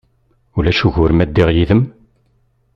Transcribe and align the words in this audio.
Ulac 0.57 0.79
ugur 0.87 1.11
ma 1.13 1.25
ddiɣ 1.29 1.49
yid-m? 1.55 1.81